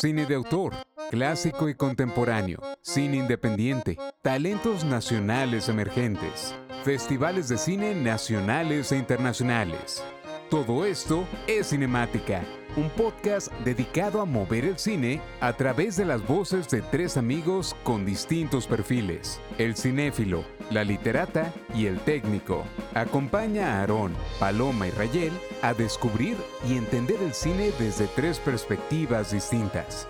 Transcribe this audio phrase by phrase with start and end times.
[0.00, 0.74] cine de autor,
[1.10, 6.54] clásico y contemporáneo, cine independiente, talentos nacionales emergentes,
[6.84, 10.04] festivales de cine nacionales e internacionales.
[10.50, 12.44] Todo esto es Cinemática,
[12.76, 17.74] un podcast dedicado a mover el cine a través de las voces de tres amigos
[17.82, 22.64] con distintos perfiles, el cinéfilo, la literata y el técnico.
[22.94, 26.36] Acompaña a Aarón, Paloma y Rayel a descubrir
[26.68, 30.06] y entender el cine desde tres perspectivas distintas.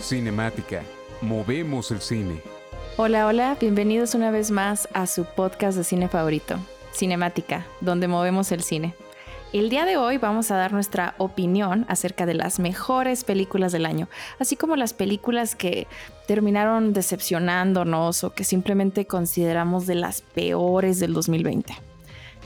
[0.00, 0.82] Cinemática,
[1.20, 2.40] movemos el cine.
[2.96, 6.58] Hola, hola, bienvenidos una vez más a su podcast de cine favorito,
[6.92, 8.94] Cinemática, donde movemos el cine.
[9.54, 13.86] El día de hoy vamos a dar nuestra opinión acerca de las mejores películas del
[13.86, 14.08] año,
[14.40, 15.86] así como las películas que
[16.26, 21.72] terminaron decepcionándonos o que simplemente consideramos de las peores del 2020.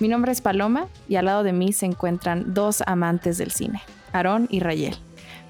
[0.00, 3.80] Mi nombre es Paloma y al lado de mí se encuentran dos amantes del cine,
[4.12, 4.98] Aarón y Rayel.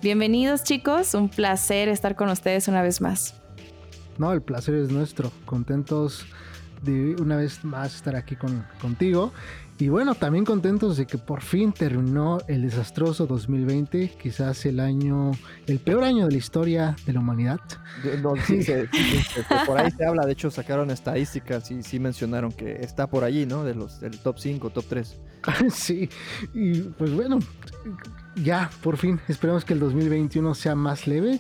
[0.01, 3.35] Bienvenidos chicos, un placer estar con ustedes una vez más.
[4.17, 6.25] No, el placer es nuestro, contentos
[6.83, 9.33] de una vez más estar aquí con, contigo
[9.81, 15.31] y bueno, también contentos de que por fin terminó el desastroso 2020, quizás el año,
[15.69, 17.61] el peor año de la historia de la humanidad.
[18.45, 18.61] sí,
[19.67, 23.47] por ahí se habla, de hecho sacaron estadísticas y sí mencionaron que está por allí,
[23.47, 23.63] ¿no?
[23.63, 25.21] De los del top 5, top 3.
[25.73, 26.09] sí,
[26.53, 27.39] y pues bueno,
[28.43, 31.39] ya, por fin, esperamos que el 2021 sea más leve,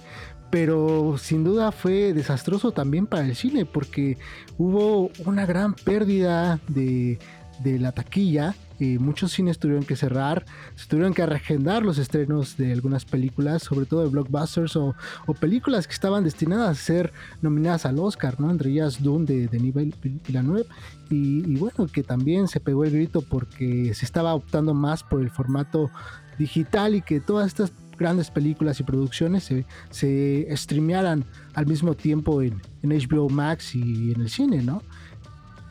[0.50, 4.16] pero sin duda fue desastroso también para el cine porque
[4.56, 7.18] hubo una gran pérdida de
[7.58, 8.54] de la taquilla.
[8.80, 13.64] y muchos cines tuvieron que cerrar, se tuvieron que reagendar los estrenos de algunas películas,
[13.64, 14.94] sobre todo de blockbusters o,
[15.40, 18.50] películas que estaban destinadas a ser nominadas al Oscar, ¿no?
[18.52, 20.66] Entre ellas Doom de Denis Villeneuve
[21.10, 25.20] y, y bueno, que también se pegó el grito porque se estaba optando más por
[25.20, 25.90] el formato
[26.38, 32.40] digital y que todas estas grandes películas y producciones se, se streamearan al mismo tiempo
[32.40, 34.82] en, en HBO Max y en el cine, ¿no?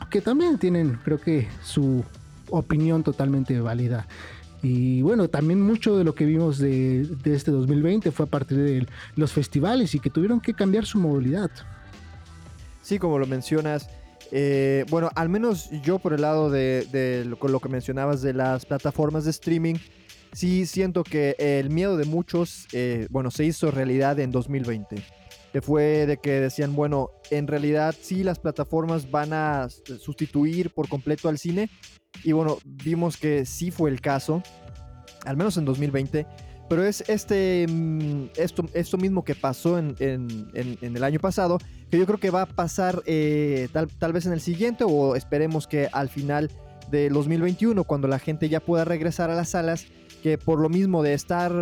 [0.10, 2.04] Que también tienen, creo que, su
[2.50, 4.08] opinión totalmente válida.
[4.64, 8.88] Y bueno, también mucho de lo que vimos de, este 2020 fue a partir de
[9.16, 11.52] los festivales y que tuvieron que cambiar su movilidad.
[12.82, 13.90] Sí, como lo mencionas,
[14.32, 19.26] eh, bueno, al menos yo por el lado de, lo que mencionabas de las plataformas
[19.26, 19.76] de streaming,
[20.34, 25.04] sí siento que el miedo de muchos, eh, bueno, se hizo realidad en 2020
[25.62, 31.30] fue de que decían, bueno, en realidad sí las plataformas van a sustituir por completo
[31.30, 31.70] al cine.
[32.24, 34.42] Y bueno, vimos que sí fue el caso,
[35.26, 36.26] al menos en 2020.
[36.70, 39.96] Pero es este, mm, esto, esto mismo que pasó en,
[40.54, 44.34] el año pasado, que yo creo que va a pasar eh, tal, tal vez en
[44.34, 46.52] el siguiente o esperemos que al final
[46.92, 49.86] de 2021, cuando la gente ya pueda regresar a las salas,
[50.22, 51.54] que por lo mismo de estar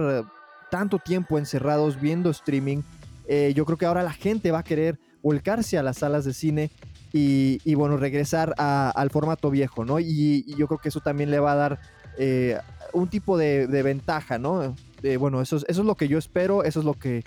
[0.71, 2.81] tanto tiempo encerrados viendo streaming,
[3.27, 6.33] eh, yo creo que ahora la gente va a querer volcarse a las salas de
[6.33, 6.71] cine
[7.17, 10.01] y, bueno, regresar al formato viejo, ¿no?
[10.01, 11.79] Y, yo creo que eso también le va a dar
[12.17, 12.57] eh,
[12.91, 14.75] un tipo de, ventaja, ¿no?
[15.19, 17.23] bueno, eso es, eso es lo que yo espero, eso es lo que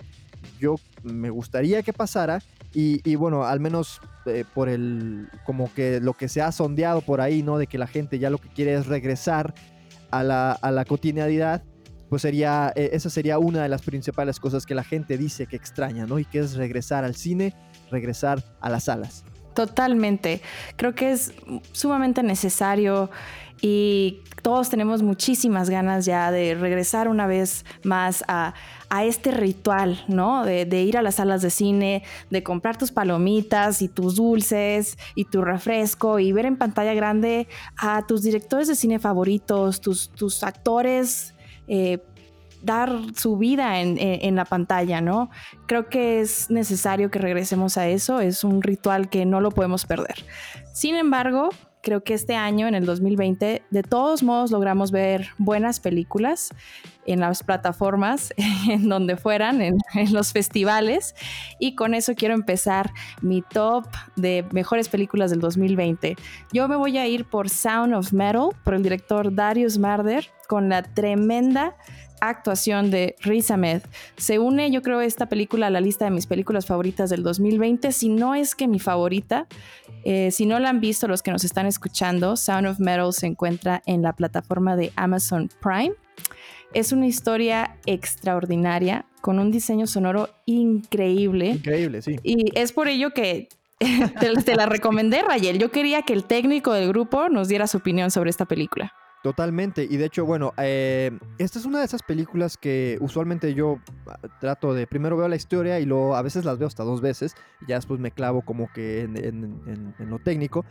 [0.59, 2.41] yo me gustaría que pasara.
[2.71, 7.19] Y, bueno, al menos eh, por el, como que lo que se ha sondeado por
[7.19, 7.57] ahí, ¿no?
[7.57, 9.55] De que la gente ya lo que quiere es regresar
[10.11, 11.63] a la, a la cotidianidad
[12.09, 15.55] pues sería, eh, esa sería una de las principales cosas que la gente dice que
[15.55, 16.19] extraña, ¿no?
[16.19, 17.53] Y que es regresar al cine,
[17.91, 19.23] regresar a las salas.
[19.53, 20.41] Totalmente.
[20.75, 21.33] Creo que es
[21.71, 23.09] sumamente necesario
[23.61, 28.53] y todos tenemos muchísimas ganas ya de regresar una vez más a,
[29.03, 30.45] este ritual, ¿no?
[30.45, 34.97] De, de, ir a las salas de cine, de comprar tus palomitas y tus dulces
[35.13, 40.09] y tu refresco y ver en pantalla grande a tus directores de cine favoritos, tus,
[40.09, 41.35] tus actores
[41.69, 41.99] eh,
[42.61, 45.29] dar su vida en, la pantalla, ¿no?
[45.65, 49.85] Creo que es necesario que regresemos a eso, es un ritual que no lo podemos
[49.85, 50.25] perder.
[50.73, 51.49] Sin embargo,
[51.89, 56.51] creo que este año, en el 2020, de todos modos logramos ver buenas películas
[57.07, 58.31] en las plataformas,
[58.69, 61.15] en donde fueran, en, en, los festivales.
[61.59, 62.91] Y con eso quiero empezar
[63.23, 66.15] mi top de mejores películas del 2020.
[66.53, 70.69] Yo me voy a ir por Sound of Metal, por el director Darius Marder, con
[70.69, 71.75] la tremenda
[72.21, 73.81] actuación de Riz Ahmed.
[74.17, 77.91] Se une, yo creo, esta película a la lista de mis películas favoritas del 2020,
[77.91, 79.47] si no es que mi favorita.
[80.03, 83.27] Eh, si no la han visto los que nos están escuchando, Sound of Metal se
[83.27, 85.93] encuentra en la plataforma de Amazon Prime.
[86.73, 91.49] Es una historia extraordinaria, con un diseño sonoro increíble.
[91.49, 92.15] Increíble, sí.
[92.23, 93.49] Y es por ello que
[93.79, 95.57] te, te la recomendé, Rayel.
[95.59, 98.93] Yo quería que el técnico del grupo nos diera su opinión sobre esta película.
[99.21, 103.79] Totalmente, y de hecho, bueno, eh, esta es una de esas películas que usualmente yo
[104.07, 107.01] ah, trato de, primero veo la historia y luego a veces las veo hasta dos
[107.01, 110.63] veces, y ya después me clavo como que en, en- en lo técnico,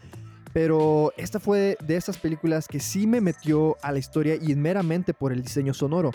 [0.55, 5.13] pero esta fue de esas películas que sí me metió a la historia y meramente
[5.13, 6.11] por el diseño sonoro.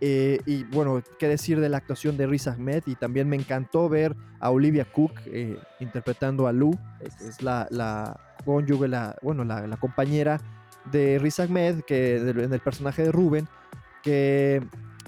[0.00, 3.88] Eh, y bueno, qué decir de la actuación de Riz Ahmed, y también me encantó
[3.88, 9.66] ver a Olivia Cook eh, interpretando a Lou, es la, la cónyuge, la, bueno, la,
[9.66, 10.40] la compañera
[10.90, 13.48] de Riz Ahmed, que en el personaje de Ruben,
[14.02, 14.62] que,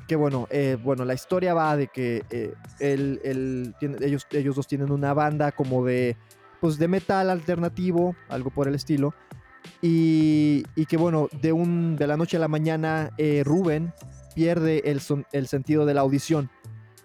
[0.09, 4.67] que bueno, eh, bueno, la historia va de que eh, él- él ellos, ellos dos
[4.67, 6.17] tienen una banda como de,
[6.61, 9.15] pues de metal alternativo, algo por el estilo,
[9.83, 13.93] y, y que bueno, de, un, de la noche a la mañana, eh, Ruben
[14.35, 16.51] pierde el, son- el sentido de la audición.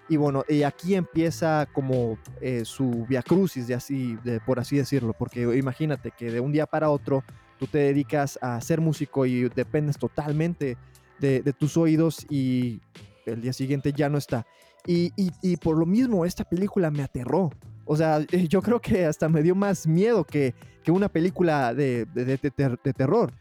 [0.09, 5.13] Y bueno, y aquí empieza como eh, su viacrucis, de así, de, por así decirlo,
[5.17, 7.23] porque imagínate que de un día para otro
[7.61, 10.77] tú te dedicas a ser músico y dependes totalmente
[11.19, 12.81] de, tus oídos y
[13.27, 14.47] el día siguiente ya no está.
[14.87, 15.11] Y,
[15.57, 17.51] por lo mismo, esta película me aterró.
[17.85, 18.19] O sea,
[18.49, 22.37] yo creo que hasta me dio más miedo que, que una película de, de- de-
[22.37, 23.31] de ter- de terror.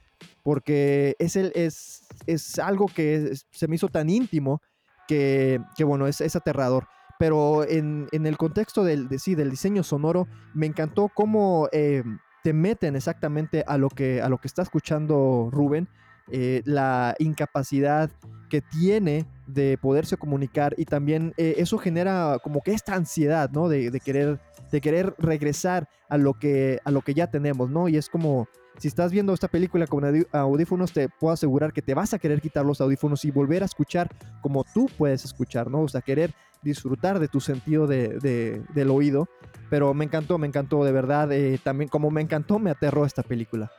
[0.43, 4.61] Porque es, el, es, es algo que se me hizo tan íntimo
[5.09, 6.87] que, que, bueno, es, es aterrador.
[7.19, 12.03] Pero en, en el contexto del, de, sí, del diseño sonoro, me encantó cómo eh,
[12.43, 15.89] te meten exactamente a lo que, a lo que está escuchando Rubén,
[16.33, 18.11] eh, la incapacidad
[18.49, 23.69] que tiene de poderse comunicar y también eh, eso genera como que esta ansiedad, ¿no?
[23.69, 24.41] De, de querer,
[24.71, 27.89] de querer regresar a lo, que, a lo que ya tenemos, ¿no?
[27.89, 28.49] Y es como,
[28.79, 32.41] si estás viendo esta película con audífonos, te puedo asegurar que te vas a querer
[32.41, 34.09] quitar los audífonos y volver a escuchar
[34.41, 35.83] como tú puedes escuchar, ¿no?
[35.83, 39.29] O sea, querer disfrutar de tu sentido de, de- del oído.
[39.71, 41.31] Pero me encantó, me encantó, de verdad.
[41.33, 43.71] eh, también como me encantó, me aterró esta película.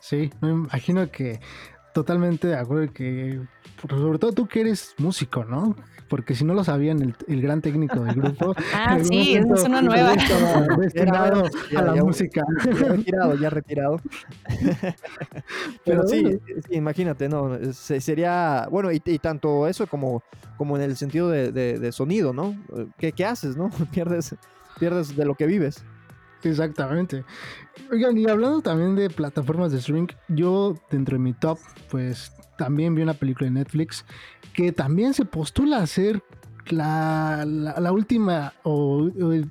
[0.00, 1.40] Sí, me imagino que
[1.94, 3.40] totalmente de acuerdo que,
[3.88, 5.74] sobre todo tú que eres músico, ¿no?
[6.08, 8.54] Porque si no lo sabían, el, el gran técnico del grupo.
[8.74, 10.76] Ah, sí, esa es una momento nueva.
[10.78, 12.42] destinado Ya, a la ya, música.
[12.66, 14.00] Ya retirado, ya retirado.
[14.84, 16.38] Pero Pero sí, bueno.
[16.68, 17.50] sí, imagínate, ¿no?
[17.72, 20.22] Se- Sería, bueno, y, y tanto eso como,
[20.56, 22.54] como en el sentido de, de- de sonido, ¿no?
[22.98, 23.70] ¿Qué, qué haces, no?
[23.92, 24.34] pierdes,
[24.78, 25.84] pierdes de lo que vives.
[26.44, 27.24] Exactamente.
[27.90, 31.58] Oigan, y hablando también de plataformas de streaming, yo dentro de mi top,
[31.90, 34.04] pues también vi una película de Netflix
[34.52, 36.22] que también se postula a ser
[36.70, 39.10] la, última, o,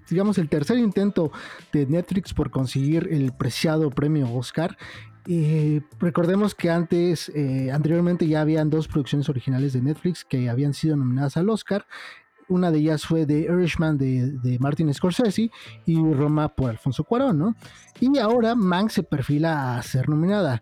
[0.10, 1.32] digamos el tercer intento
[1.72, 4.78] de Netflix por conseguir el preciado premio Oscar.
[5.28, 10.74] Eh, recordemos que antes, eh, anteriormente ya habían dos producciones originales de Netflix que habían
[10.74, 11.86] sido nominadas al Oscar.
[12.54, 15.50] Una de ellas fue The Irishman de, de Martin Scorsese
[15.88, 17.56] y Roma por Alfonso Cuarón, ¿no?
[18.00, 20.60] Y ahora Mank se perfila a ser nominada.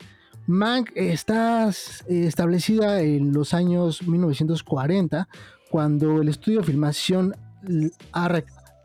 [0.47, 1.69] Mank está
[2.07, 5.27] establecida en los años 1940,
[5.69, 7.35] cuando el estudio de filmación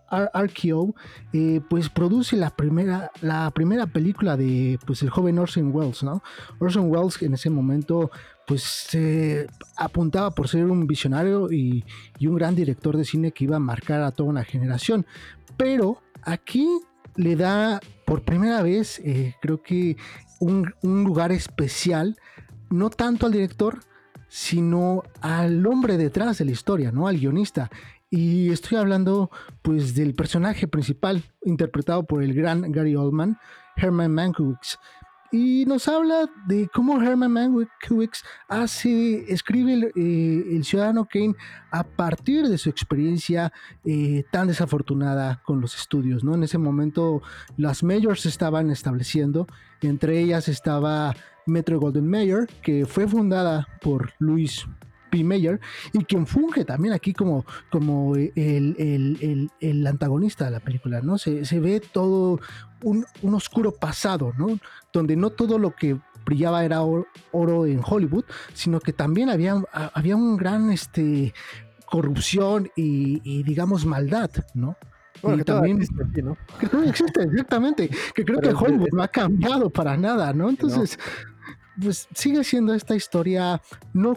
[0.08, 0.94] Ar- Ar- RKO
[1.32, 6.22] eh, pues produce la primera, la primera película de pues, el joven Orson Welles, ¿no?
[6.58, 8.10] Orson Welles en ese momento
[8.46, 11.84] pues se apuntaba por ser un visionario y,
[12.18, 15.04] y un gran director de cine que iba a marcar a toda una generación.
[15.56, 16.68] Pero aquí
[17.16, 19.96] le da por primera vez, eh, creo que
[20.38, 22.16] un, un lugar especial,
[22.70, 23.80] no tanto al director,
[24.28, 27.08] sino al hombre detrás de la historia, ¿no?
[27.08, 27.70] Al guionista.
[28.10, 29.30] Y estoy hablando
[29.62, 33.38] pues del personaje principal interpretado por el gran Gary Oldman,
[33.76, 34.78] Herman Mankiewicz.
[35.32, 41.34] Y nos habla de cómo Herman Mankiewicz hace, escribe el, eh, Ciudadano Kane
[41.72, 43.52] a partir de su experiencia
[43.84, 46.34] eh, tan desafortunada con los estudios, ¿no?
[46.34, 47.22] En ese momento
[47.56, 49.48] las majors se estaban estableciendo,
[49.82, 54.64] entre ellas estaba Metro Golden Mayer, que fue fundada por Louis
[55.10, 55.24] P.
[55.24, 55.60] Mayer
[55.92, 61.00] y quien funge también aquí como, como el, el- el- el antagonista de la película,
[61.00, 61.18] ¿no?
[61.18, 62.40] Se, se ve todo
[62.82, 64.58] un, un oscuro pasado, ¿no?
[64.92, 69.62] Donde no todo lo que brillaba era oro, oro en Hollywood, sino que también había,
[69.94, 71.32] había un gran este,
[71.86, 74.76] corrupción y, y, digamos maldad, ¿no?
[75.22, 76.36] Bueno, Y que también- existe ¿no?
[76.58, 77.88] que todavía existe, exactamente.
[78.14, 80.50] Que creo Pero que Hollywood es- no ha cambiado para nada, ¿no?
[80.50, 80.98] Entonces,
[81.80, 83.60] pues sigue siendo esta historia
[83.92, 84.16] no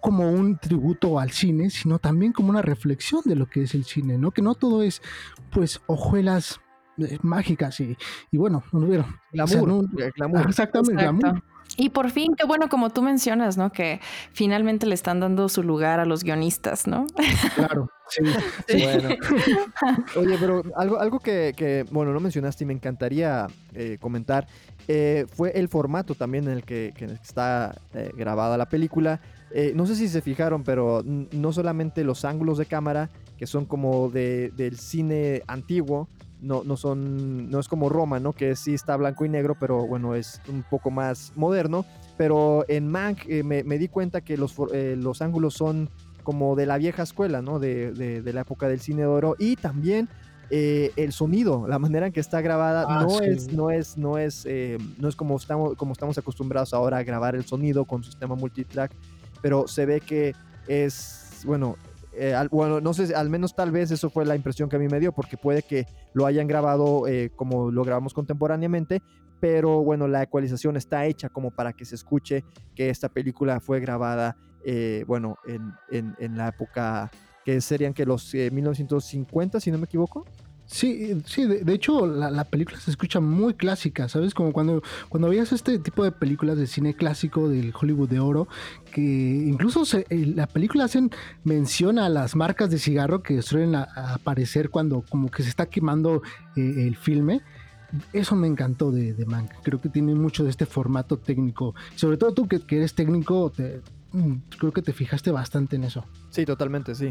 [0.00, 3.84] como un tributo al cine, sino también como una reflexión de lo que es el
[3.84, 4.30] cine, ¿no?
[4.30, 5.02] Que no todo es,
[5.50, 6.60] pues, hojuelas
[6.98, 7.96] eh, mágicas y,
[8.30, 10.48] y bueno, bueno, Glamour, o sea, no- glamour.
[10.48, 11.18] exactamente, Exacto.
[11.20, 11.42] glamour.
[11.76, 13.70] Y por fin, qué bueno, como tú mencionas, ¿no?
[13.70, 14.00] Que
[14.32, 17.06] finalmente le están dando su lugar a los guionistas, ¿no?
[17.54, 18.22] Claro, sí.
[18.82, 19.10] Bueno.
[20.16, 24.46] Oye, pero algo, algo que, bueno, no mencionaste y me encantaría eh, comentar,
[24.88, 29.20] eh, fue el formato también en el que, está eh, grabada la película.
[29.74, 34.10] No sé si se fijaron, pero no solamente los ángulos de cámara, que son como
[34.10, 36.08] de, del cine antiguo,
[36.40, 38.32] no, no son, no es como Roma, ¿no?
[38.32, 41.84] Que sí está blanco y negro, pero bueno, es un poco más moderno.
[42.16, 45.88] Pero en Mank eh, me, di cuenta que los, eh, los ángulos son
[46.22, 47.58] como de la vieja escuela, ¿no?
[47.58, 49.36] De, la época del cine de oro.
[49.38, 50.08] Y también
[50.50, 54.18] eh, el sonido, la manera en que está grabada, ah, no, es, no es, no
[54.18, 54.46] es,
[54.98, 58.92] no es como estamos, como estamos acostumbrados ahora a grabar el sonido con sistema multitrack,
[59.42, 60.34] pero se ve que
[60.66, 61.76] es, bueno,
[62.12, 64.88] eh, bueno, no sé, al menos tal vez eso fue la impresión que a mí
[64.88, 69.02] me dio, porque puede que lo hayan grabado eh, como lo grabamos contemporáneamente,
[69.40, 73.78] pero bueno, la ecualización está hecha como para que se escuche que esta película fue
[73.78, 77.08] grabada, eh, bueno, en, en, la época
[77.44, 80.24] que serían que los 1950, si no me equivoco.
[80.70, 84.34] Sí, sí, de, hecho la, película se escucha muy clásica, ¿sabes?
[84.34, 88.48] Como cuando, cuando veías este tipo de películas de cine clásico del Hollywood de oro,
[88.92, 91.10] que incluso la película hacen
[91.42, 96.22] mención a las marcas de cigarro que suelen aparecer cuando como que se está quemando
[96.54, 97.40] eh, el filme.
[98.12, 99.50] Eso me encantó de, de Mank.
[99.62, 101.74] Creo que tiene mucho de este formato técnico.
[101.94, 103.50] Sobre todo tú que, que eres técnico,
[104.12, 106.04] mm, creo que te fijaste bastante en eso.
[106.28, 107.10] Sí, totalmente, sí.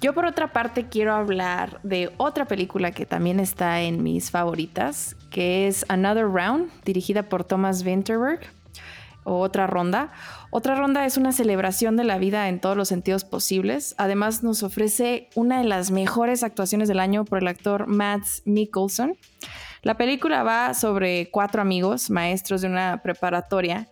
[0.00, 5.16] Yo por otra parte quiero hablar de otra película que también está en mis favoritas,
[5.30, 8.40] que es Another Round, dirigida por Thomas Winterberg,
[9.24, 10.12] o Otra Ronda.
[10.50, 13.94] Otra Ronda es una celebración de la vida en todos los sentidos posibles.
[13.98, 19.18] Además nos ofrece una de las mejores actuaciones del año por el actor Mads Mikkelsen.
[19.82, 23.88] La película va sobre cuatro amigos, maestros de una preparatoria,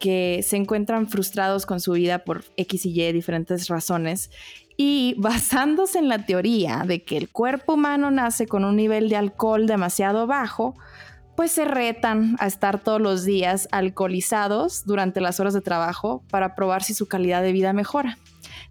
[0.00, 4.30] que se encuentran frustrados con su vida por X y Y diferentes razones
[4.76, 9.16] y basándose en la teoría de que el cuerpo humano nace con un nivel de
[9.16, 10.74] alcohol demasiado bajo,
[11.36, 16.54] pues se retan a estar todos los días alcoholizados durante las horas de trabajo para
[16.54, 18.18] probar si su calidad de vida mejora.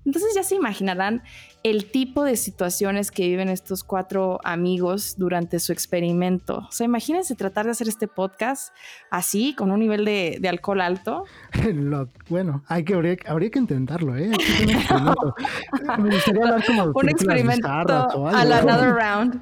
[0.05, 1.23] Entonces ya se imaginarán
[1.63, 6.57] el tipo de situaciones que viven estos cuatro amigos durante su experimento.
[6.57, 8.73] O sea, imagínense tratar de hacer este podcast
[9.09, 11.23] así, con un nivel de, alcohol alto.
[12.29, 14.27] bueno, hay que, habría, que intentarlo, ¿eh?
[14.27, 14.33] un
[16.11, 16.91] experimento.
[16.93, 19.41] un experimento a la Another Round.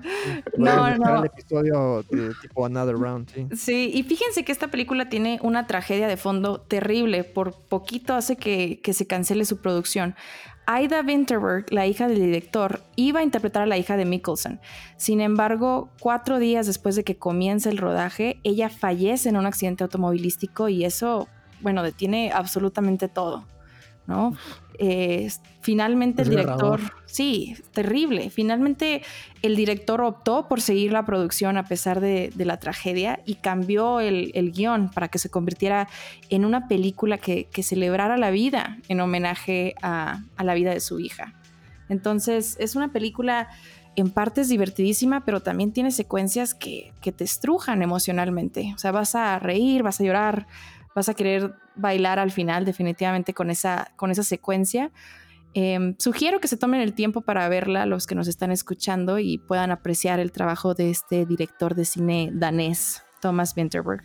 [0.58, 1.20] no, no.
[1.20, 2.06] El episodio
[2.40, 3.48] tipo Another Round, sí.
[3.56, 7.24] Sí, y fíjense que esta película tiene una tragedia de fondo terrible.
[7.24, 10.16] Por poquito hace que, que se cancele su producción.
[10.66, 14.60] Aida Winterberg, la hija del director, iba a interpretar a la hija de Mickelson.
[14.98, 19.84] Sin embargo, cuatro días después de que comience el rodaje, ella fallece en un accidente
[19.84, 21.28] automovilístico y eso,
[21.62, 23.46] bueno, detiene absolutamente todo.
[24.08, 24.36] ¿No?
[24.84, 25.30] Eh,
[25.62, 29.04] finalmente el director, sí, terrible, finalmente
[29.44, 34.52] el director optó por seguir la producción a pesar de, la tragedia y cambió el,
[34.52, 35.88] guion para que se convirtiera
[36.30, 41.36] en una película que, celebrara la vida en homenaje a, la vida de su hija.
[41.88, 43.50] Entonces es una película
[43.96, 48.72] en partes divertidísima, pero también tiene secuencias que, que te estrujan emocionalmente.
[48.74, 50.48] O sea, vas a reír, vas a llorar,
[50.96, 54.92] vas a querer bailar al final definitivamente con esa, con esa secuencia.
[55.54, 59.38] Em, sugiero que se tomen el tiempo para verla los que nos están escuchando y
[59.38, 64.02] puedan apreciar el trabajo de este director de cine danés, Thomas Winterberg.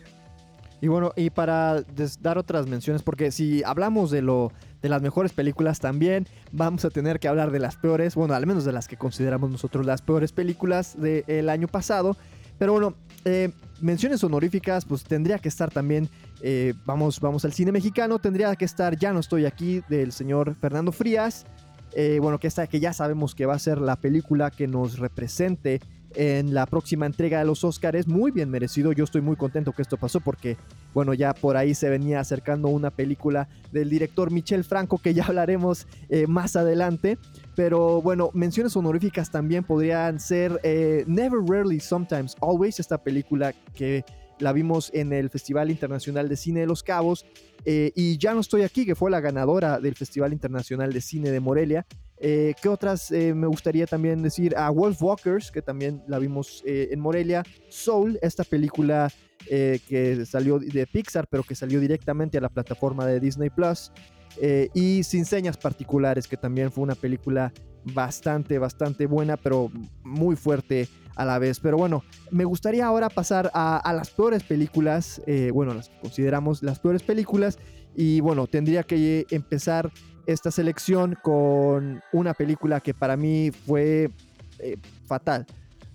[0.81, 1.83] Y bueno, y para
[2.21, 4.51] dar otras menciones, porque si hablamos de lo
[4.81, 8.45] de las mejores películas también, vamos a tener que hablar de las peores, bueno, al
[8.45, 12.15] menos de las que consideramos nosotros las peores películas del año pasado.
[12.57, 12.95] Pero bueno,
[13.25, 16.09] eh, menciones honoríficas, pues tendría que estar también,
[16.41, 20.55] eh, vamos, vamos al cine mexicano, tendría que estar Ya no estoy aquí del señor
[20.55, 21.45] Fernando Frías,
[21.93, 24.99] eh, bueno, que, está, que ya sabemos que va a ser la película que nos
[24.99, 25.79] represente
[26.15, 29.81] en la próxima entrega de los Oscars, muy bien merecido, yo estoy muy contento que
[29.81, 30.57] esto pasó porque,
[30.97, 35.25] bueno, ya por ahí se venía acercando una película del director Michel Franco que ya
[35.27, 35.85] hablaremos
[36.27, 37.19] más adelante,
[37.55, 44.05] pero bueno, menciones honoríficas también podrían ser eh, Never Rarely Sometimes Always, esta película que
[44.39, 47.25] la vimos en el Festival Internacional de Cine de Los Cabos.
[47.65, 51.31] Eh, y Ya no estoy aquí, que fue la ganadora del Festival Internacional de Cine
[51.31, 51.87] de Morelia.
[52.19, 54.55] Eh, ¿Qué otras me gustaría también decir?
[54.57, 57.43] A Wolf Walkers, que también la vimos en Morelia.
[57.69, 59.11] Soul, esta película
[59.47, 63.91] que salió de Pixar, pero que salió directamente a la plataforma de Disney Plus.
[64.39, 67.51] Eh, y Sin Señas Particulares, que también fue una película
[67.83, 69.71] bastante, bastante buena, pero
[70.03, 71.59] muy fuerte a la vez.
[71.59, 76.79] Pero bueno, me gustaría ahora pasar a, las peores películas, eh, bueno, las consideramos las
[76.79, 77.57] peores películas.
[77.95, 79.91] Y bueno, tendría que empezar
[80.27, 84.11] esta selección con una película que para mí fue
[84.59, 85.45] eh, fatal.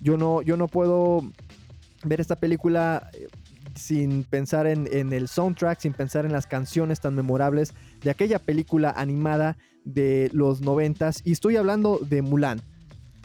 [0.01, 1.23] Yo no, yo no puedo
[2.03, 3.29] ver esta película eh,
[3.77, 8.39] sin pensar en, en, el soundtrack, sin pensar en las canciones tan memorables de aquella
[8.39, 11.21] película animada de los noventas.
[11.25, 12.61] Y estoy hablando de Mulan.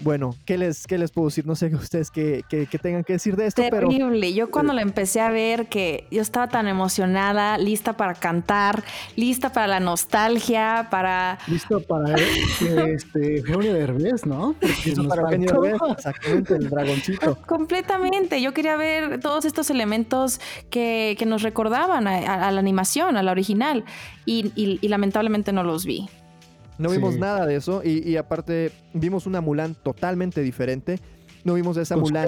[0.02, 1.46] Bueno, ¿qué les, qué les puedo decir?
[1.46, 2.44] No sé ustedes qué,
[2.82, 4.34] tengan que decir de esto, Terrible.
[4.34, 8.84] Yo cuando la empecé a ver, que yo estaba tan emocionada, lista para cantar,
[9.16, 11.40] lista para la nostalgia, para...
[11.48, 12.16] Listo para
[12.88, 14.56] este, Eugenio Derbez, ¿no?
[14.86, 17.38] Listo para Eugenio Derbez, exactamente, el dragoncito.
[17.48, 18.42] Completamente.
[18.42, 20.40] Yo quería ver todos estos elementos
[20.70, 23.84] que, que nos recordaban a, la animación, a la original,
[24.26, 26.10] y lamentablemente no los vi.
[26.78, 31.00] No vimos nada de eso y, aparte vimos una Mulan totalmente diferente.
[31.44, 32.28] No vimos esa Mulan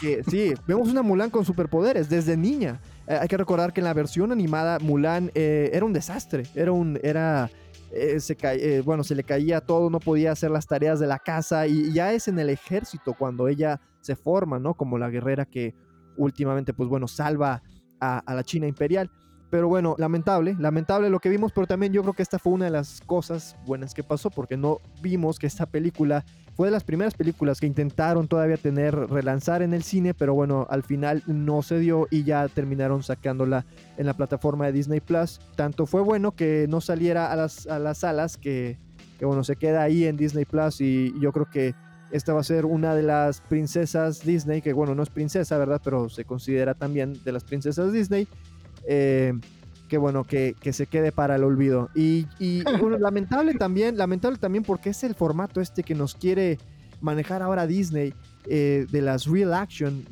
[0.00, 2.80] que, sí, vemos una Mulan con superpoderes desde niña.
[3.06, 6.72] Eh, hay que recordar que en la versión animada Mulan eh, era un desastre, era
[6.72, 7.50] un era
[7.92, 11.66] eh, se bueno, se le caía todo, no podía hacer las tareas de la casa
[11.66, 14.74] y ya es en el ejército cuando ella se forma, ¿no?
[14.74, 15.74] Como la guerrera que
[16.16, 17.62] últimamente, pues bueno, salva
[17.98, 19.10] a la China imperial.
[19.56, 22.66] Pero bueno, lamentable, lamentable lo que vimos, pero también yo creo que esta fue una
[22.66, 26.84] de las cosas buenas que pasó, porque no vimos que esta película fue de las
[26.84, 31.62] primeras películas que intentaron todavía tener, relanzar en el cine, pero bueno, al final no
[31.62, 33.64] se dio y ya terminaron sacándola
[33.96, 35.40] en la plataforma de Disney Plus.
[35.54, 38.76] Tanto fue bueno que no saliera a las, a las salas, que,
[39.18, 41.74] que bueno, se queda ahí en Disney Plus y yo creo que
[42.10, 45.80] esta va a ser una de las princesas Disney, que bueno, no es princesa, ¿verdad?
[45.82, 48.28] Pero se considera también de las princesas Disney
[48.86, 49.32] eh,
[49.88, 51.90] que bueno, que, se quede para el olvido.
[51.94, 52.26] Y,
[52.80, 56.58] bueno, lamentable también, lamentable también porque es el formato este que nos quiere
[57.00, 58.14] manejar ahora Disney
[58.46, 60.04] eh, de las real action.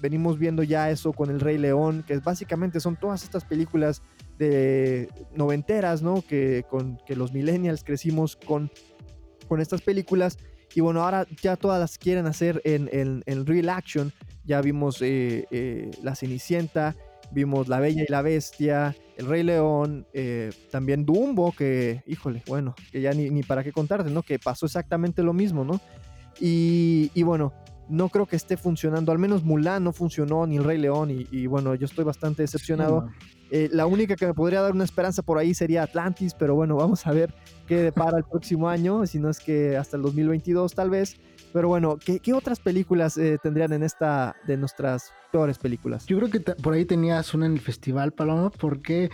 [0.00, 4.02] venimos viendo ya eso con El Rey León, que básicamente son todas estas películas
[4.38, 6.22] de noventeras, ¿no?
[6.22, 8.70] Que con que los millennials crecimos con,
[9.48, 10.38] con estas películas.
[10.74, 12.88] Y bueno, ahora ya todas las quieren hacer en,
[13.26, 14.12] en, real action.
[14.44, 16.94] Ya vimos eh, La Cenicienta,
[17.32, 22.74] Vimos La Bella y la Bestia, El Rey León, eh, también Dumbo, que, híjole, bueno,
[22.90, 24.22] que ya ni, para qué contarte, ¿no?
[24.22, 25.80] Que pasó exactamente lo mismo, ¿no?
[26.40, 27.52] Y, bueno,
[27.88, 31.46] no creo que esté funcionando, al menos Mulan no funcionó, ni El Rey León, y,
[31.46, 33.08] bueno, yo estoy bastante decepcionado.
[33.52, 36.76] Eh, la única que me podría dar una esperanza por ahí sería Atlantis, pero bueno,
[36.76, 37.34] vamos a ver
[37.66, 41.16] qué depara el próximo año, si no es que hasta el 2022 tal vez.
[41.52, 46.06] Pero bueno, ¿qué, otras películas eh, tendrían en esta de nuestras peores películas?
[46.06, 49.10] Yo creo que por ahí tenías una en el festival, Paloma, porque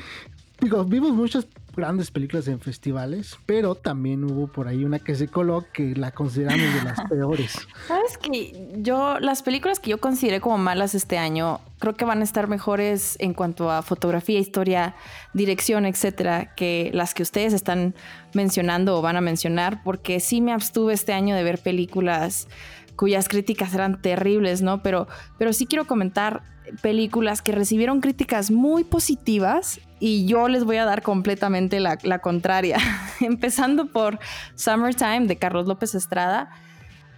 [0.61, 1.47] digo, vimos muchas
[1.77, 6.11] grandes películas en festivales, pero también hubo por ahí una que se coló que la
[6.11, 7.57] consideramos de las peores.
[7.87, 12.21] Sabes que yo, las películas que yo consideré como malas este año, creo que van
[12.21, 14.95] a estar mejores en cuanto a fotografía, historia,
[15.35, 17.95] dirección, etcétera, que las que ustedes están
[18.33, 22.49] mencionando o van a mencionar, porque sí me abstuve este año de ver películas
[22.97, 24.83] cuyas críticas eran terribles, ¿no?
[24.83, 25.07] Pero,
[25.39, 26.43] pero sí quiero comentar
[26.83, 32.79] películas que recibieron críticas muy positivas y yo les voy a dar completamente la, contraria.
[33.21, 34.19] Empezando por
[34.55, 36.51] Summertime de Carlos López Estrada.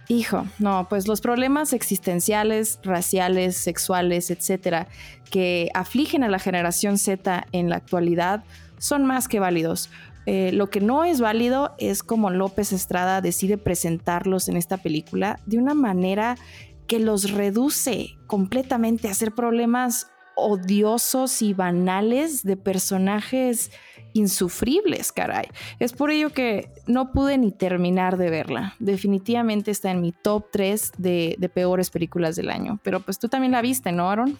[0.07, 4.87] Hijo, no, pues los problemas existenciales, raciales, sexuales, etcétera,
[5.29, 8.43] que afligen a la generación Z en la actualidad
[8.79, 9.91] son más que válidos.
[10.31, 15.39] Eh, lo que no es válido es como López Estrada decide presentarlos en esta película
[15.47, 16.37] de una manera
[16.85, 23.71] que los reduce completamente a ser problemas odiosos y banales de personajes
[24.13, 25.47] insufribles, caray.
[25.79, 28.75] Es por ello que no pude ni terminar de verla.
[28.79, 32.79] Definitivamente está en mi top 3 de, de peores películas del año.
[32.83, 34.37] Pero pues tú también la viste, ¿no, Aaron?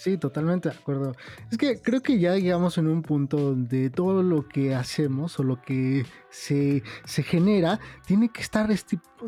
[0.00, 1.14] Sí, totalmente de acuerdo.
[1.52, 5.42] Es que creo que ya llegamos en un punto donde todo lo que hacemos o
[5.42, 8.70] lo que se, se genera tiene que estar,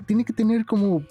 [0.07, 1.03] tiene que tener como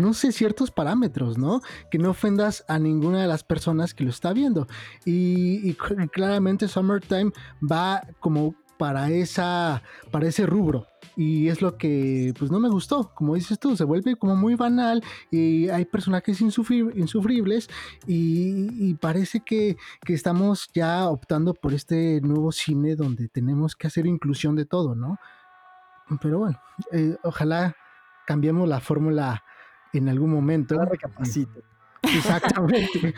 [0.00, 1.60] No sé, ciertos parámetros, ¿no?
[1.90, 4.66] Que no ofendas a ninguna de las personas que lo está viendo.
[5.04, 5.74] Y,
[6.12, 10.86] claramente Summertime va como para esa para ese rubro
[11.16, 14.54] y es lo que pues no me gustó como dices tú se vuelve como muy
[14.54, 17.68] banal y hay personajes insufribles
[18.06, 24.54] y, parece que, estamos ya optando por este nuevo cine donde tenemos que hacer inclusión
[24.54, 25.18] de todo no
[26.22, 26.60] pero bueno
[26.92, 27.74] eh, ojalá
[28.26, 29.42] cambiemos la fórmula
[29.92, 30.78] en algún momento.
[30.84, 31.62] recapacite.
[32.02, 33.14] Exactamente.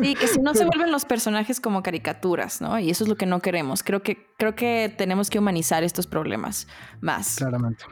[0.00, 2.78] Sí, que si no se vuelven los personajes como caricaturas, ¿no?
[2.78, 3.82] Y eso es lo que no queremos.
[3.82, 6.68] Creo que, creo que tenemos que humanizar estos problemas
[7.00, 7.36] más.
[7.36, 7.84] Claramente.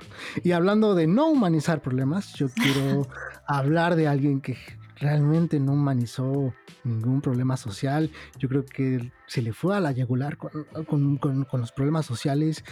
[0.45, 3.09] Y hablando de no humanizar problemas, yo quiero
[3.47, 4.57] hablar de alguien que
[5.01, 6.55] realmente no humanizó
[6.85, 8.11] ningún problema social.
[8.39, 12.65] Yo creo que se le fue a la yugular con, con, los problemas sociales.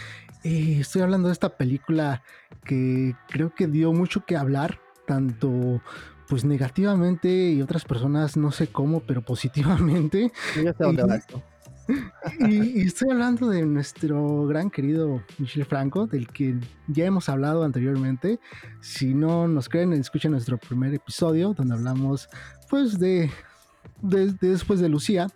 [0.44, 2.22] Eh, estoy hablando de esta película
[2.64, 5.80] que creo que dio mucho que hablar, tanto
[6.28, 10.30] pues negativamente y otras personas no sé cómo, pero positivamente.
[12.40, 18.38] y, estoy hablando de nuestro gran querido Michel Franco, del que ya hemos hablado anteriormente.
[18.82, 22.28] Si no nos creen, escuchen nuestro primer episodio donde hablamos
[22.68, 23.30] pues de,
[24.02, 25.28] de después de Lucía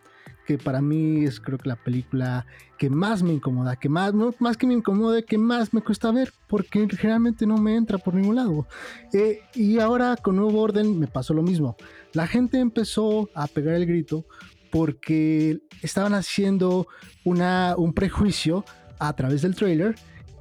[0.46, 2.46] que para mí es creo que la película
[2.78, 6.10] que más me incomoda, que más, no, más que me incomode, que más me cuesta
[6.10, 8.66] ver, porque generalmente no me entra por ningún lado.
[9.12, 11.76] Eh, y ahora con Nuevo Orden me pasó lo mismo.
[12.12, 14.26] La gente empezó a pegar el grito
[14.70, 16.88] porque estaban haciendo
[17.24, 18.64] una, un prejuicio
[18.98, 19.94] a través del trailer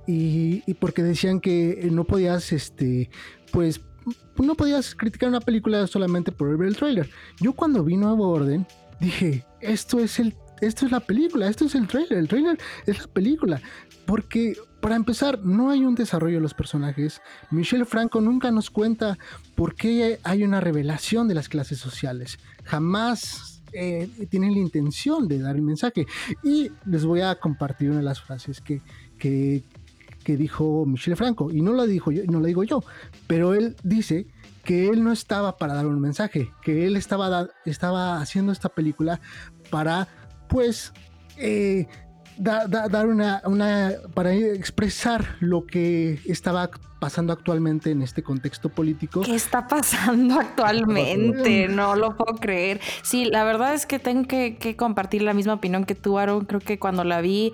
[0.07, 3.09] y, y porque decían que no podías, este,
[3.51, 3.81] pues
[4.37, 7.09] no podías criticar una película solamente por ver el trailer.
[7.39, 8.65] Yo cuando vi Nuevo Orden
[9.01, 12.99] dije, esto es el esto es la película, esto es el trailer, el trailer es
[12.99, 13.61] la película.
[14.05, 17.21] Porque para empezar, no hay un desarrollo de los personajes.
[17.49, 19.17] Michelle Franco nunca nos cuenta
[19.55, 22.37] por qué hay una revelación de las clases sociales.
[22.63, 26.05] Jamás eh, tienen la intención de dar el mensaje.
[26.43, 28.81] Y les voy a compartir una de las frases que,
[29.17, 29.63] que,
[30.25, 31.51] dijo Michelle Franco.
[31.51, 32.83] Y no la, dijo yo, no la digo yo,
[33.27, 34.27] pero él dice
[34.63, 39.19] que él no estaba para dar un mensaje, que él estaba, estaba haciendo esta película
[39.69, 40.07] para,
[40.47, 40.93] pues,
[41.37, 41.87] eh,
[42.37, 49.21] dar una, una, para expresar lo que estaba pasando actualmente en este contexto político.
[49.21, 51.67] ¿Qué está pasando actualmente?
[51.67, 52.79] No lo puedo creer.
[53.01, 56.45] Sí, la verdad es que tengo que, que compartir la misma opinión que tú, Aaron.
[56.45, 57.53] Creo que cuando la vi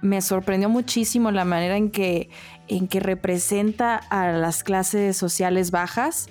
[0.00, 2.30] me sorprendió muchísimo la manera en que,
[2.68, 6.28] en que representa a las clases sociales bajas.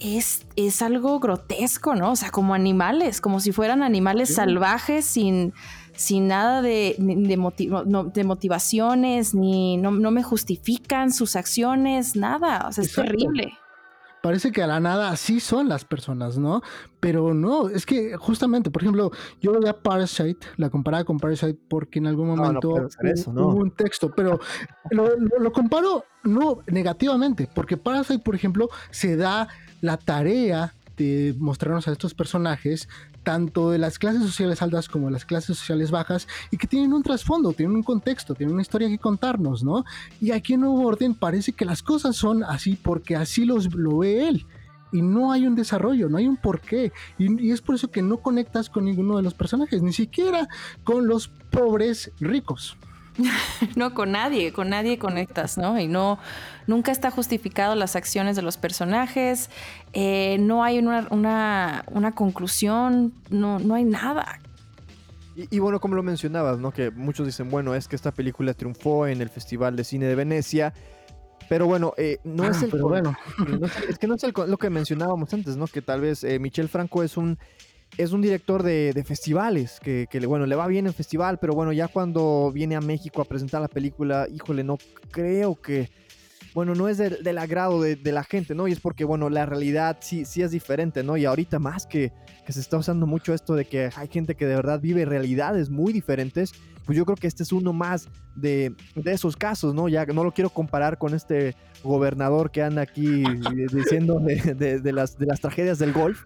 [0.00, 2.12] Es, es algo grotesco, ¿no?
[2.12, 5.52] O sea, como animales, como si fueran animales salvajes sin,
[5.94, 12.66] sin nada de, de, motivaciones, ni no, me justifican sus acciones, nada.
[12.66, 13.52] O sea, es terrible
[14.22, 16.62] parece que a la nada así son las personas, ¿no?
[17.00, 21.98] Pero no, es que justamente, por ejemplo, yo veía Parasite, la comparaba con Parasite porque
[21.98, 22.88] en algún momento
[23.26, 24.40] hubo un texto, pero
[24.90, 29.48] lo, comparo no negativamente, porque Parasite, por ejemplo, se da
[29.80, 32.88] la tarea de mostrarnos a estos personajes
[33.22, 36.92] tanto de las clases sociales altas como de las clases sociales bajas y que tienen
[36.92, 39.84] un trasfondo, tienen un contexto, tienen una historia que contarnos, ¿no?
[40.20, 43.98] Y aquí en Nuevo Orden parece que las cosas son así porque así los, lo
[43.98, 44.46] ve él
[44.92, 46.92] y no hay un desarrollo, no hay un porqué.
[47.18, 50.48] Y, y, es por eso que no conectas con ninguno de los personajes, ni siquiera
[50.84, 52.76] con los pobres ricos.
[53.76, 55.78] no, con nadie, con nadie conectas, ¿no?
[55.78, 56.18] Y no,
[56.66, 59.50] nunca está justificado las acciones de los personajes,
[59.92, 64.40] eh, no hay una, una, conclusión, no, no hay nada.
[65.36, 66.70] Y, bueno, como lo mencionabas, ¿no?
[66.72, 70.14] Que muchos dicen, bueno, es que esta película triunfó en el Festival de Cine de
[70.14, 70.74] Venecia.
[71.48, 73.16] Pero bueno, eh, no, es el, bueno.
[73.88, 75.66] es, que no es lo que mencionábamos antes, ¿no?
[75.66, 77.38] Que tal vez eh, Michel Franco es un
[78.02, 81.86] es un director de, festivales, que, bueno, le va bien en festival, pero bueno, ya
[81.86, 84.78] cuando viene a México a presentar la película, híjole, no
[85.10, 85.90] creo que,
[86.54, 88.68] bueno, no es del, agrado de, la gente, ¿no?
[88.68, 91.18] Y es porque, bueno, la realidad sí, sí es diferente, ¿no?
[91.18, 92.10] Y ahorita más que,
[92.46, 95.68] que se está usando mucho esto de que hay gente que de verdad vive realidades
[95.68, 96.52] muy diferentes,
[96.86, 99.88] pues yo creo que este es uno más de, de esos casos, ¿no?
[99.88, 103.22] Ya no lo quiero comparar con este gobernador que anda aquí
[103.74, 106.24] diciendo de, de las, de las tragedias del golf,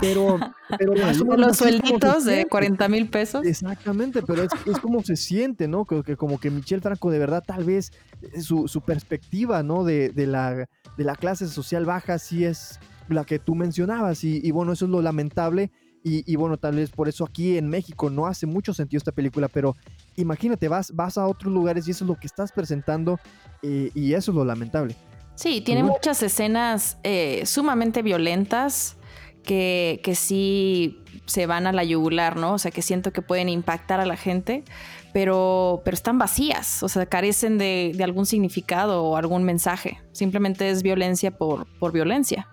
[0.00, 0.38] pero,
[0.78, 0.94] pero
[1.36, 3.44] los suelditos de 40 mil pesos.
[3.44, 5.84] Exactamente, pero es, es, como se siente, ¿no?
[5.84, 9.84] Que, como que Michel Franco de verdad tal vez eh, su, su perspectiva, ¿no?
[9.84, 14.40] De, de, la, de la clase social baja sí es la que tú mencionabas y,
[14.42, 15.70] y bueno, eso es lo lamentable
[16.06, 19.12] y, y, bueno, tal vez por eso aquí en México no hace mucho sentido esta
[19.12, 19.74] película, pero
[20.16, 23.18] imagínate, vas, vas a otros lugares y eso es lo que estás presentando
[23.62, 24.94] eh, y eso es lo lamentable.
[25.34, 28.96] Sí, tiene muchas escenas eh, sumamente violentas
[29.44, 32.54] que, que sí se van a la yugular, ¿no?
[32.54, 34.64] O sea, que siento que pueden impactar a la gente,
[35.12, 39.98] pero, pero están vacías, o sea, carecen de, algún significado o algún mensaje.
[40.12, 42.48] Simplemente es violencia por, por violencia.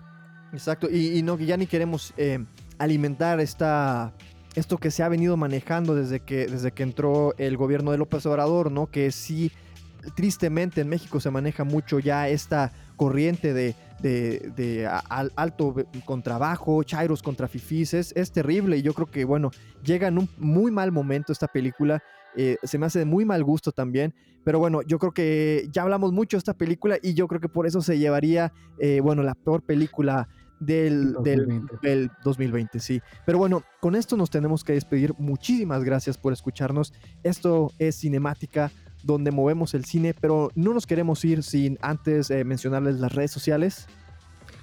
[0.52, 2.44] Exacto, y, no, ya ni queremos eh,
[2.78, 4.12] alimentar esta,
[4.54, 8.24] esto que se ha venido manejando desde que, desde que entró el gobierno de López
[8.26, 8.86] Obrador, ¿no?
[8.86, 9.50] Que sí
[10.14, 14.88] tristemente en México se maneja mucho ya esta corriente de, de,
[15.36, 19.50] alto contra bajo, chairos contra fifís, es, es, terrible y yo creo que, bueno,
[19.84, 22.02] llega en un muy mal momento esta película,
[22.36, 25.82] eh, se me hace de muy mal gusto también, pero bueno, yo creo que ya
[25.82, 29.22] hablamos mucho de esta película y yo creo que por eso se llevaría, eh, bueno,
[29.22, 31.78] la peor película del 2020.
[31.82, 33.00] Del, 2020, sí.
[33.26, 35.14] Pero bueno, con esto nos tenemos que despedir.
[35.18, 36.92] Muchísimas gracias por escucharnos.
[37.22, 38.70] Esto es Cinemática,
[39.02, 43.30] donde movemos el cine, pero no nos queremos ir sin antes eh, mencionarles las redes
[43.30, 43.86] sociales.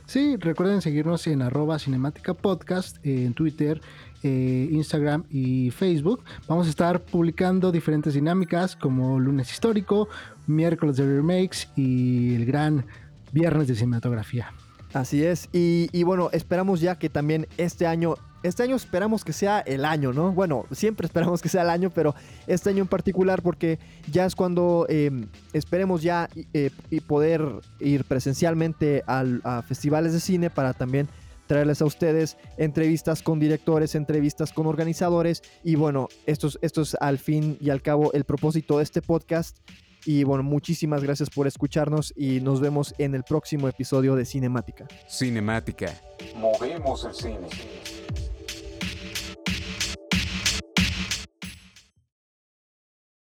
[0.06, 3.80] Sí, recuerden seguirnos en arroba cinemática podcast en Twitter,
[4.24, 6.24] eh, Instagram y Facebook.
[6.48, 10.10] Vamos a estar publicando diferentes dinámicas como lunes histórico,
[10.48, 12.86] miércoles de remakes y el gran
[13.32, 14.52] viernes de cinematografía.
[14.94, 19.60] Así es, y, bueno, esperamos ya que también este año este año esperamos que sea
[19.60, 20.32] el año, ¿no?
[20.32, 22.16] Bueno, siempre esperamos que sea el año, pero
[22.48, 23.80] este año en particular porque
[24.12, 27.42] ya es cuando em, esperemos ya eh, y poder
[27.80, 31.08] ir presencialmente a festivales de cine para también
[31.50, 37.18] traerles a ustedes entrevistas con directores, entrevistas con organizadores y bueno, esto esto es al
[37.18, 39.58] fin y al cabo el propósito de este podcast
[40.06, 44.88] y bueno, muchísimas gracias por escucharnos y nos vemos en el próximo episodio de Cinemática.
[45.10, 45.94] Cinemática.
[46.36, 48.29] Movemos el cine.